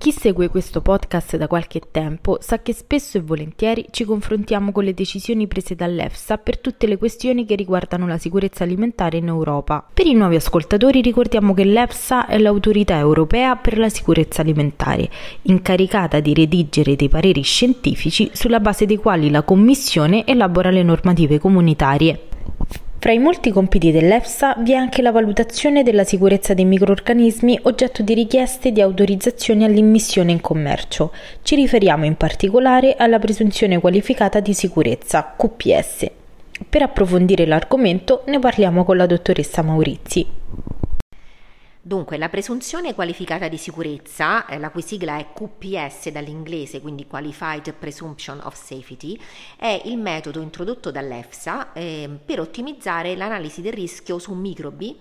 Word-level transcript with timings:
Chi 0.00 0.12
segue 0.12 0.48
questo 0.48 0.80
podcast 0.80 1.36
da 1.36 1.48
qualche 1.48 1.80
tempo 1.90 2.38
sa 2.40 2.62
che 2.62 2.72
spesso 2.72 3.18
e 3.18 3.20
volentieri 3.20 3.86
ci 3.90 4.04
confrontiamo 4.04 4.70
con 4.70 4.84
le 4.84 4.94
decisioni 4.94 5.48
prese 5.48 5.74
dall'EFSA 5.74 6.38
per 6.38 6.58
tutte 6.60 6.86
le 6.86 6.96
questioni 6.96 7.44
che 7.44 7.56
riguardano 7.56 8.06
la 8.06 8.16
sicurezza 8.16 8.62
alimentare 8.62 9.16
in 9.16 9.26
Europa. 9.26 9.84
Per 9.92 10.06
i 10.06 10.14
nuovi 10.14 10.36
ascoltatori 10.36 11.00
ricordiamo 11.00 11.52
che 11.52 11.64
l'EFSA 11.64 12.26
è 12.26 12.38
l'autorità 12.38 12.96
europea 12.96 13.56
per 13.56 13.76
la 13.76 13.88
sicurezza 13.88 14.40
alimentare, 14.40 15.10
incaricata 15.42 16.20
di 16.20 16.32
redigere 16.32 16.94
dei 16.94 17.08
pareri 17.08 17.42
scientifici 17.42 18.30
sulla 18.32 18.60
base 18.60 18.86
dei 18.86 18.98
quali 18.98 19.30
la 19.30 19.42
Commissione 19.42 20.24
elabora 20.24 20.70
le 20.70 20.84
normative 20.84 21.40
comunitarie. 21.40 22.20
Fra 23.00 23.12
i 23.12 23.18
molti 23.20 23.52
compiti 23.52 23.92
dell'EFSA 23.92 24.56
vi 24.58 24.72
è 24.72 24.74
anche 24.74 25.02
la 25.02 25.12
valutazione 25.12 25.84
della 25.84 26.02
sicurezza 26.02 26.52
dei 26.52 26.64
microrganismi 26.64 27.56
oggetto 27.62 28.02
di 28.02 28.12
richieste 28.12 28.72
di 28.72 28.80
autorizzazione 28.80 29.64
all'immissione 29.64 30.32
in 30.32 30.40
commercio. 30.40 31.12
Ci 31.42 31.54
riferiamo 31.54 32.06
in 32.06 32.16
particolare 32.16 32.96
alla 32.98 33.20
presunzione 33.20 33.78
qualificata 33.78 34.40
di 34.40 34.52
sicurezza, 34.52 35.32
QPS. 35.36 36.10
Per 36.68 36.82
approfondire 36.82 37.46
l'argomento 37.46 38.24
ne 38.26 38.40
parliamo 38.40 38.82
con 38.82 38.96
la 38.96 39.06
dottoressa 39.06 39.62
Maurizi. 39.62 40.26
Dunque, 41.88 42.18
la 42.18 42.28
presunzione 42.28 42.92
qualificata 42.92 43.48
di 43.48 43.56
sicurezza, 43.56 44.44
eh, 44.44 44.58
la 44.58 44.68
cui 44.68 44.82
sigla 44.82 45.16
è 45.16 45.32
QPS 45.32 46.10
dall'inglese, 46.10 46.82
quindi 46.82 47.06
Qualified 47.06 47.72
Presumption 47.72 48.40
of 48.42 48.62
Safety, 48.62 49.18
è 49.56 49.80
il 49.86 49.96
metodo 49.96 50.42
introdotto 50.42 50.90
dall'EFSA 50.90 51.72
eh, 51.72 52.10
per 52.22 52.40
ottimizzare 52.40 53.16
l'analisi 53.16 53.62
del 53.62 53.72
rischio 53.72 54.18
su 54.18 54.34
microbi 54.34 54.98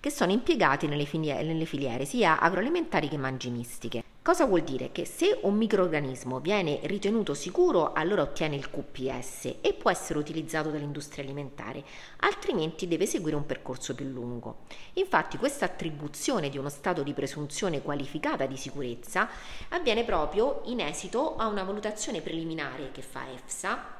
che 0.00 0.08
sono 0.08 0.32
impiegati 0.32 0.86
nelle 0.86 1.04
filiere, 1.04 1.42
nelle 1.42 1.66
filiere 1.66 2.06
sia 2.06 2.40
agroalimentari 2.40 3.10
che 3.10 3.18
mangimistiche. 3.18 4.09
Cosa 4.30 4.46
vuol 4.46 4.62
dire? 4.62 4.92
Che 4.92 5.06
se 5.06 5.40
un 5.42 5.56
microorganismo 5.56 6.38
viene 6.38 6.78
ritenuto 6.84 7.34
sicuro, 7.34 7.92
allora 7.92 8.22
ottiene 8.22 8.54
il 8.54 8.70
QPS 8.70 9.56
e 9.60 9.74
può 9.76 9.90
essere 9.90 10.20
utilizzato 10.20 10.70
dall'industria 10.70 11.24
alimentare, 11.24 11.82
altrimenti 12.18 12.86
deve 12.86 13.06
seguire 13.06 13.34
un 13.34 13.44
percorso 13.44 13.92
più 13.92 14.06
lungo. 14.06 14.66
Infatti 14.92 15.36
questa 15.36 15.64
attribuzione 15.64 16.48
di 16.48 16.58
uno 16.58 16.68
stato 16.68 17.02
di 17.02 17.12
presunzione 17.12 17.82
qualificata 17.82 18.46
di 18.46 18.56
sicurezza 18.56 19.28
avviene 19.70 20.04
proprio 20.04 20.60
in 20.66 20.78
esito 20.78 21.34
a 21.34 21.48
una 21.48 21.64
valutazione 21.64 22.20
preliminare 22.20 22.92
che 22.92 23.02
fa 23.02 23.28
EFSA 23.32 23.98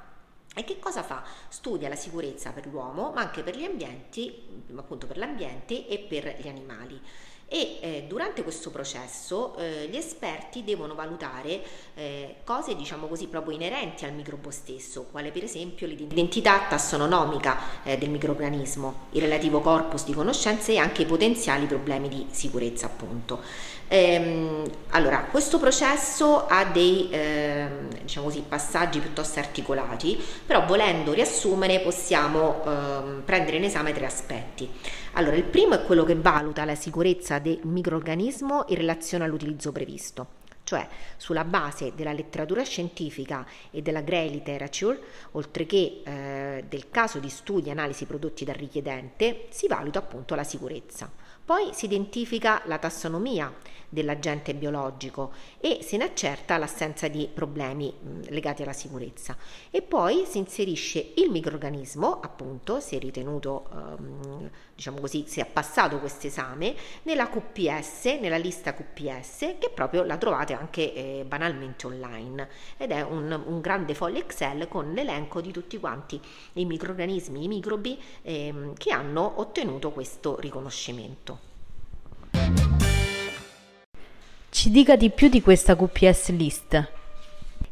e 0.55 0.63
che 0.63 0.79
cosa 0.79 1.03
fa? 1.03 1.25
Studia 1.49 1.89
la 1.89 1.97
sicurezza 1.97 2.53
per 2.53 2.67
l'uomo, 2.67 3.11
ma 3.13 3.23
anche 3.23 3.43
per 3.43 3.57
gli 3.57 3.65
ambienti, 3.65 4.63
appunto 4.77 5.09
per 5.09 5.17
l'ambiente 5.17 5.89
e 5.89 5.99
per 5.99 6.37
gli 6.41 6.47
animali 6.47 7.01
e 7.53 7.79
eh, 7.81 8.05
durante 8.07 8.45
questo 8.45 8.71
processo 8.71 9.57
eh, 9.57 9.89
gli 9.91 9.97
esperti 9.97 10.63
devono 10.63 10.95
valutare 10.95 11.61
eh, 11.95 12.37
cose 12.45 12.77
diciamo 12.77 13.09
così 13.09 13.27
proprio 13.27 13.57
inerenti 13.57 14.05
al 14.05 14.13
microbo 14.13 14.53
stesso, 14.53 15.09
quale 15.11 15.33
per 15.33 15.43
esempio 15.43 15.89
l'identità 15.89 16.67
tassonomica 16.69 17.83
eh, 17.83 17.99
del 17.99 18.09
microorganismo, 18.11 19.07
il 19.11 19.23
relativo 19.23 19.61
corpus 19.61 20.05
di 20.05 20.13
conoscenze 20.13 20.75
e 20.75 20.79
anche 20.79 21.03
i 21.03 21.07
potenziali 21.07 21.67
problemi 21.67 22.09
di 22.09 22.27
sicurezza 22.31 22.87
appunto. 22.87 23.41
Ehm, 23.93 24.63
allora, 24.91 25.25
questo 25.29 25.59
processo 25.59 26.47
ha 26.47 26.65
dei 26.65 27.09
ehm, 27.11 27.89
diciamo 28.03 28.27
così, 28.27 28.45
passaggi 28.47 29.01
piuttosto 29.01 29.41
articolati, 29.41 30.17
però 30.47 30.65
volendo 30.65 31.13
riassumere 31.13 31.81
possiamo 31.81 32.63
ehm, 32.65 33.23
prendere 33.25 33.57
in 33.57 33.65
esame 33.65 33.93
tre 33.93 34.07
aspetti. 34.07 34.71
Allora, 35.15 35.35
il 35.35 35.43
primo 35.43 35.75
è 35.75 35.83
quello 35.83 36.05
che 36.05 36.15
valuta 36.15 36.65
la 36.65 36.77
sicurezza 36.77 37.40
del 37.41 37.61
microorganismo 37.65 38.65
in 38.69 38.77
relazione 38.77 39.25
all'utilizzo 39.25 39.73
previsto 39.73 40.39
cioè 40.71 40.87
sulla 41.17 41.43
base 41.43 41.95
della 41.97 42.13
letteratura 42.13 42.63
scientifica 42.63 43.45
e 43.73 43.83
della 43.83 44.03
Gray 44.03 44.31
Literature, 44.31 45.01
oltre 45.33 45.67
che 45.67 46.03
eh, 46.05 46.65
del 46.69 46.91
caso 46.91 47.19
di 47.19 47.29
studi 47.29 47.69
e 47.69 47.73
analisi 47.73 48.05
prodotti 48.05 48.45
dal 48.45 48.55
richiedente, 48.55 49.47
si 49.51 49.67
valuta 49.67 49.99
appunto 49.99 50.37
la 50.37 50.45
sicurezza. 50.45 51.11
Poi 51.45 51.71
si 51.73 51.87
identifica 51.87 52.63
la 52.67 52.79
tassonomia 52.79 53.53
dell'agente 53.91 54.55
biologico 54.55 55.33
e 55.59 55.81
se 55.83 55.99
ne 55.99 56.05
accerta 56.05 56.57
l'assenza 56.57 57.09
di 57.09 57.29
problemi 57.33 57.93
legati 58.29 58.63
alla 58.63 58.73
sicurezza. 58.73 59.37
E 59.71 59.83
poi 59.83 60.25
si 60.27 60.39
inserisce 60.39 61.13
il 61.17 61.31
microorganismo, 61.31 62.21
appunto, 62.21 62.81
se 62.81 62.99
ritenuto, 62.99 63.69
ehm, 63.73 64.51
diciamo 64.75 65.01
così, 65.01 65.25
se 65.27 65.43
ha 65.43 65.47
passato 65.47 65.99
questo 65.99 66.29
esame, 66.29 66.75
nella 67.03 67.29
QPS, 67.29 68.19
nella 68.21 68.37
lista 68.39 68.73
QPS, 68.73 69.57
che 69.59 69.71
proprio 69.75 70.05
la 70.05 70.17
trovate 70.17 70.55
anche 70.55 70.95
eh, 70.95 71.25
banalmente 71.27 71.87
online. 71.87 72.49
Ed 72.77 72.93
è 72.93 73.03
un, 73.03 73.43
un, 73.45 73.61
grande 73.61 73.95
foglio 73.95 74.21
Excel 74.21 74.69
con 74.69 74.93
l'elenco 74.93 75.41
di 75.41 75.51
tutti 75.51 75.79
quanti 75.79 76.21
i 76.55 76.65
microorganismi, 76.65 77.45
i 77.45 77.49
microbi 77.49 78.01
ehm, 78.23 78.75
che 78.75 78.93
hanno 78.93 79.33
ottenuto 79.37 79.91
questo 79.91 80.39
riconoscimento. 80.39 81.50
Ci 84.61 84.71
dica 84.71 84.95
di 84.95 85.09
più 85.09 85.31
di 85.31 85.41
questa 85.41 85.75
QPS 85.75 86.33
list. 86.33 86.89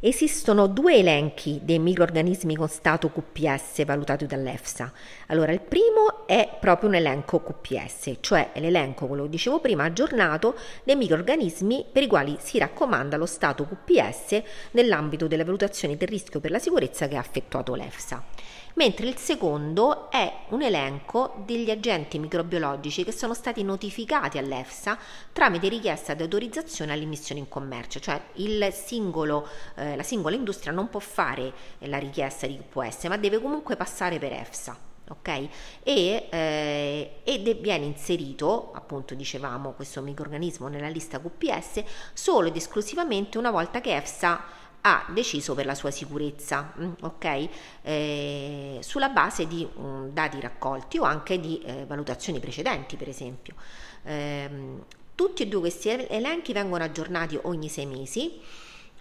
Esistono 0.00 0.66
due 0.68 0.94
elenchi 0.96 1.60
dei 1.62 1.78
microorganismi 1.78 2.56
con 2.56 2.66
stato 2.66 3.10
QPS 3.10 3.84
valutati 3.84 4.24
dall'EFSA. 4.24 4.90
Allora, 5.26 5.52
il 5.52 5.60
primo 5.60 6.26
è 6.26 6.56
proprio 6.58 6.88
un 6.88 6.94
elenco 6.94 7.42
QPS, 7.42 8.16
cioè 8.20 8.52
l'elenco, 8.54 9.06
quello 9.06 9.24
che 9.24 9.28
dicevo 9.28 9.60
prima, 9.60 9.84
aggiornato 9.84 10.56
dei 10.82 10.96
microorganismi 10.96 11.84
per 11.92 12.04
i 12.04 12.06
quali 12.06 12.38
si 12.40 12.56
raccomanda 12.56 13.18
lo 13.18 13.26
stato 13.26 13.66
QPS 13.66 14.42
nell'ambito 14.70 15.26
delle 15.26 15.44
valutazioni 15.44 15.94
del 15.94 16.08
rischio 16.08 16.40
per 16.40 16.50
la 16.50 16.58
sicurezza 16.58 17.06
che 17.06 17.16
ha 17.16 17.20
effettuato 17.20 17.74
l'EFSA 17.74 18.24
mentre 18.78 19.08
il 19.08 19.16
secondo 19.16 20.08
è 20.08 20.44
un 20.50 20.62
elenco 20.62 21.34
degli 21.44 21.68
agenti 21.68 22.20
microbiologici 22.20 23.02
che 23.02 23.10
sono 23.10 23.34
stati 23.34 23.64
notificati 23.64 24.38
all'EFSA 24.38 24.96
tramite 25.32 25.68
richiesta 25.68 26.14
di 26.14 26.22
autorizzazione 26.22 26.92
all'immissione 26.92 27.40
in 27.40 27.48
commercio, 27.48 27.98
cioè 27.98 28.22
singolo, 28.70 29.48
eh, 29.74 29.96
la 29.96 30.04
singola 30.04 30.36
industria 30.36 30.70
non 30.70 30.88
può 30.90 31.00
fare 31.00 31.52
la 31.80 31.98
richiesta 31.98 32.46
di 32.46 32.56
QPS, 32.56 33.06
ma 33.06 33.16
deve 33.16 33.40
comunque 33.40 33.74
passare 33.74 34.20
per 34.20 34.32
EFSA. 34.32 34.78
Ok? 35.10 35.28
E, 35.82 36.28
eh, 36.30 37.20
ed 37.24 37.58
viene 37.58 37.84
inserito, 37.84 38.70
appunto 38.74 39.14
dicevamo, 39.14 39.72
questo 39.72 40.02
microorganismo 40.02 40.68
nella 40.68 40.88
lista 40.88 41.18
QPS 41.18 41.82
solo 42.12 42.46
ed 42.46 42.54
esclusivamente 42.54 43.38
una 43.38 43.50
volta 43.50 43.80
che 43.80 43.96
EFSA 43.96 44.66
ha 44.82 45.06
deciso 45.10 45.54
per 45.54 45.66
la 45.66 45.74
sua 45.74 45.90
sicurezza, 45.90 46.72
mm, 46.78 46.92
ok? 47.00 47.48
Eh, 47.82 48.78
sulla 48.80 49.08
base 49.08 49.46
di 49.46 49.66
um, 49.74 50.10
dati 50.10 50.40
raccolti 50.40 50.98
o 50.98 51.02
anche 51.02 51.40
di 51.40 51.60
eh, 51.62 51.84
valutazioni 51.86 52.40
precedenti, 52.40 52.96
per 52.96 53.08
esempio. 53.08 53.54
Eh, 54.04 54.50
tutti 55.14 55.42
e 55.42 55.46
due 55.48 55.60
questi 55.60 55.88
elenchi 55.88 56.52
vengono 56.52 56.84
aggiornati 56.84 57.38
ogni 57.42 57.68
sei 57.68 57.86
mesi 57.86 58.40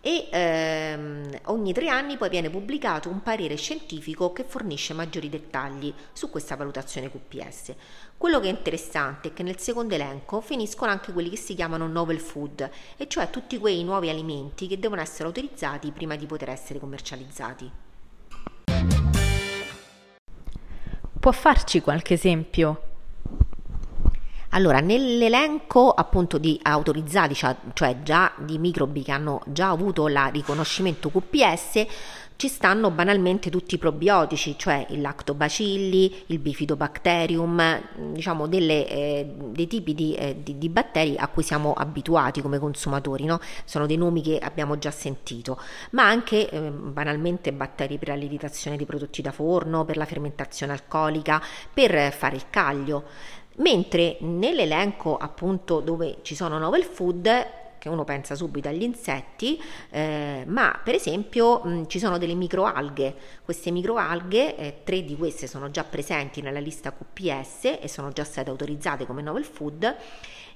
e 0.02 0.28
ehm, 0.32 1.40
ogni 1.46 1.74
tre 1.74 1.90
anni 1.90 2.18
poi 2.18 2.30
viene 2.30 2.50
pubblicato 2.50 3.10
un 3.10 3.22
parere 3.22 3.56
scientifico 3.56 4.32
che 4.32 4.44
fornisce 4.44 4.94
maggiori 4.94 5.30
dettagli 5.30 5.94
su 6.14 6.30
questa 6.30 6.56
valutazione 6.56 7.10
QPS. 7.10 7.74
Quello 8.18 8.40
che 8.40 8.48
è 8.48 8.52
interessante 8.52 9.30
è 9.30 9.34
che 9.34 9.44
nel 9.44 9.60
secondo 9.60 9.96
elenco 9.96 10.42
finiscono 10.42 10.92
anche 10.92 11.14
quelli 11.14 11.30
che 11.30 11.38
si 11.38 11.56
chiamano 11.56 11.88
novel 11.88 12.20
food, 12.20 12.70
e 12.98 13.08
cioè 13.08 13.30
tutti 13.30 13.58
quei 13.58 13.84
nuovi 13.84 14.10
alimenti 14.10 14.68
che 14.68 14.80
devono 14.80 15.02
essere 15.02 15.26
autorizzati 15.26 15.92
prima 15.92 16.16
di 16.16 16.26
poter 16.26 16.50
essere 16.50 16.80
commercializzati. 16.80 17.72
Può 21.20 21.32
farci 21.32 21.82
qualche 21.82 22.14
esempio? 22.14 22.87
Allora, 24.58 24.80
nell'elenco 24.80 25.92
appunto 25.92 26.40
di 26.40 26.60
autorizzati, 26.64 27.36
cioè, 27.36 27.56
cioè 27.74 28.02
già 28.02 28.34
di 28.38 28.58
microbi 28.58 29.04
che 29.04 29.12
hanno 29.12 29.44
già 29.46 29.70
avuto 29.70 30.08
il 30.08 30.20
riconoscimento 30.32 31.12
QPS, 31.12 31.86
ci 32.38 32.48
stanno 32.48 32.90
banalmente 32.90 33.52
tutti 33.52 33.76
i 33.76 33.78
probiotici, 33.78 34.56
cioè 34.58 34.88
il 34.90 35.02
lactobacilli, 35.02 36.24
il 36.28 36.40
bifidobacterium, 36.40 37.82
diciamo 38.14 38.48
delle, 38.48 38.88
eh, 38.88 39.32
dei 39.38 39.68
tipi 39.68 39.94
di, 39.94 40.16
eh, 40.16 40.38
di, 40.42 40.58
di, 40.58 40.70
batteri 40.70 41.16
a 41.18 41.28
cui 41.28 41.44
siamo 41.44 41.74
abituati 41.74 42.42
come 42.42 42.58
consumatori, 42.58 43.26
no? 43.26 43.40
sono 43.64 43.86
dei 43.86 43.98
nomi 43.98 44.24
che 44.24 44.40
abbiamo 44.40 44.80
già 44.80 44.92
sentito, 44.92 45.60
ma 45.92 46.08
anche 46.08 46.50
eh, 46.50 46.60
banalmente 46.60 47.54
batteri 47.54 48.00
per 48.00 48.08
la 48.08 48.16
lievitazione 48.16 48.76
di 48.76 48.86
prodotti 48.86 49.22
da 49.22 49.32
forno, 49.32 49.86
per 49.86 49.98
la 49.98 50.06
fermentazione 50.06 50.72
alcolica, 50.72 51.40
per 51.72 52.12
fare 52.12 52.36
il 52.36 52.46
caglio. 52.50 53.04
Mentre 53.58 54.18
nell'elenco 54.22 55.18
appunto 55.18 55.80
dove 55.80 56.18
ci 56.22 56.36
sono 56.36 56.58
novel 56.58 56.84
food 56.84 57.48
che 57.80 57.90
uno 57.90 58.04
pensa 58.04 58.36
subito 58.36 58.68
agli 58.68 58.84
insetti, 58.84 59.62
eh, 59.90 60.44
ma 60.48 60.80
per 60.84 60.96
esempio 60.96 61.62
mh, 61.64 61.88
ci 61.88 62.00
sono 62.00 62.18
delle 62.18 62.34
microalghe. 62.34 63.16
Queste 63.44 63.72
microalghe, 63.72 64.58
eh, 64.58 64.74
tre 64.84 65.04
di 65.04 65.16
queste 65.16 65.48
sono 65.48 65.70
già 65.72 65.84
presenti 65.84 66.42
nella 66.42 66.60
lista 66.60 66.92
QPS 66.92 67.78
e 67.82 67.88
sono 67.88 68.12
già 68.12 68.24
state 68.24 68.50
autorizzate 68.50 69.06
come 69.06 69.22
novel 69.22 69.46
food 69.46 69.96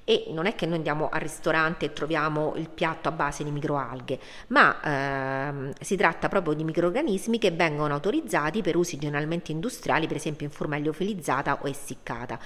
e 0.04 0.26
non 0.30 0.46
è 0.46 0.56
che 0.56 0.66
noi 0.66 0.78
andiamo 0.78 1.10
al 1.10 1.22
ristorante 1.22 1.86
e 1.86 1.94
troviamo 1.94 2.54
il 2.56 2.70
piatto 2.70 3.08
a 3.08 3.12
base 3.12 3.44
di 3.44 3.52
microalghe, 3.52 4.20
ma 4.48 4.82
ehm, 4.82 5.74
si 5.80 5.96
tratta 5.96 6.28
proprio 6.28 6.54
di 6.54 6.64
microorganismi 6.64 7.38
che 7.38 7.52
vengono 7.52 7.94
autorizzati 7.94 8.62
per 8.62 8.76
usi 8.76 8.98
generalmente 8.98 9.52
industriali, 9.52 10.08
per 10.08 10.18
esempio 10.18 10.46
in 10.46 10.52
forma 10.52 10.78
liofilizzata 10.78 11.60
o 11.62 11.68
essiccata. 11.68 12.40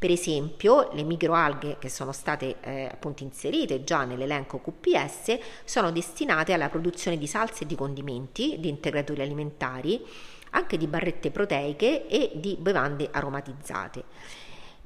Per 0.00 0.10
esempio, 0.10 0.88
le 0.94 1.02
microalghe 1.02 1.76
che 1.78 1.90
sono 1.90 2.12
state 2.12 2.56
eh, 2.62 2.88
appunto 2.90 3.22
inserite 3.22 3.84
già 3.84 4.04
nell'elenco 4.04 4.58
QPS 4.58 5.38
sono 5.64 5.90
destinate 5.90 6.54
alla 6.54 6.70
produzione 6.70 7.18
di 7.18 7.26
salse 7.26 7.64
e 7.64 7.66
di 7.66 7.74
condimenti, 7.74 8.56
di 8.58 8.70
integratori 8.70 9.20
alimentari, 9.20 10.02
anche 10.52 10.78
di 10.78 10.86
barrette 10.86 11.30
proteiche 11.30 12.06
e 12.06 12.30
di 12.34 12.56
bevande 12.58 13.08
aromatizzate. 13.12 14.04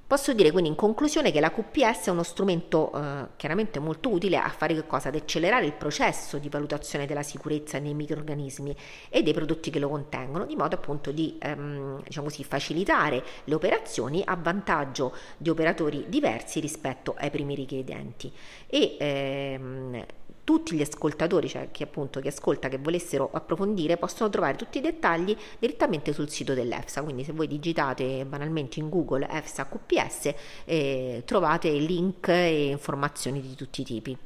Posso 0.06 0.34
dire 0.34 0.50
quindi 0.50 0.68
in 0.68 0.76
conclusione 0.76 1.32
che 1.32 1.40
la 1.40 1.50
QPS 1.50 2.08
è 2.08 2.10
uno 2.10 2.22
strumento 2.22 2.92
eh, 2.92 3.28
chiaramente 3.36 3.78
molto 3.78 4.10
utile 4.10 4.36
a 4.36 4.50
fare 4.50 4.74
che 4.74 4.86
cosa? 4.86 5.08
Ad 5.08 5.14
accelerare 5.14 5.64
il 5.64 5.72
processo 5.72 6.36
di 6.36 6.50
valutazione 6.50 7.06
della 7.06 7.22
sicurezza 7.22 7.78
nei 7.78 7.94
microrganismi 7.94 8.76
e 9.08 9.22
dei 9.22 9.32
prodotti 9.32 9.70
che 9.70 9.78
lo 9.78 9.88
contengono, 9.88 10.44
di 10.44 10.56
modo 10.56 10.74
appunto 10.76 11.10
di 11.10 11.38
ehm, 11.40 12.02
diciamo 12.02 12.26
così, 12.26 12.44
facilitare 12.44 13.24
le 13.44 13.54
operazioni 13.54 14.22
a 14.24 14.36
vantaggio 14.36 15.16
di 15.38 15.48
operatori 15.48 16.04
diversi 16.08 16.60
rispetto 16.60 17.14
ai 17.16 17.30
primi 17.30 17.54
richiedenti. 17.54 18.30
E, 18.66 18.96
ehm, 18.98 20.04
tutti 20.44 20.76
gli 20.76 20.82
ascoltatori, 20.82 21.48
cioè 21.48 21.70
chi 21.70 21.82
appunto 21.82 22.20
chi 22.20 22.28
ascolta 22.28 22.68
che 22.68 22.78
volessero 22.78 23.30
approfondire, 23.32 23.96
possono 23.96 24.30
trovare 24.30 24.56
tutti 24.56 24.78
i 24.78 24.80
dettagli 24.82 25.36
direttamente 25.58 26.12
sul 26.12 26.28
sito 26.28 26.54
dell'EFSA. 26.54 27.02
Quindi 27.02 27.24
se 27.24 27.32
voi 27.32 27.48
digitate 27.48 28.24
banalmente 28.24 28.78
in 28.78 28.88
Google 28.88 29.26
EFSA 29.28 29.66
QPS 29.66 30.34
eh, 30.64 31.22
trovate 31.24 31.70
link 31.70 32.28
e 32.28 32.66
informazioni 32.68 33.40
di 33.40 33.54
tutti 33.54 33.80
i 33.80 33.84
tipi. 33.84 34.18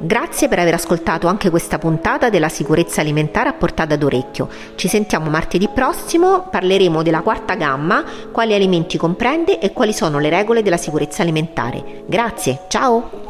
Grazie 0.00 0.46
per 0.46 0.60
aver 0.60 0.74
ascoltato 0.74 1.26
anche 1.26 1.50
questa 1.50 1.78
puntata 1.78 2.30
della 2.30 2.48
sicurezza 2.48 3.00
alimentare 3.00 3.48
a 3.48 3.52
portata 3.52 3.96
d'orecchio. 3.96 4.48
Ci 4.76 4.86
sentiamo 4.86 5.28
martedì 5.28 5.68
prossimo, 5.68 6.46
parleremo 6.48 7.02
della 7.02 7.20
quarta 7.20 7.56
gamma, 7.56 8.04
quali 8.30 8.54
alimenti 8.54 8.96
comprende 8.96 9.58
e 9.58 9.72
quali 9.72 9.92
sono 9.92 10.20
le 10.20 10.30
regole 10.30 10.62
della 10.62 10.76
sicurezza 10.76 11.22
alimentare. 11.22 12.04
Grazie, 12.06 12.60
ciao! 12.68 13.27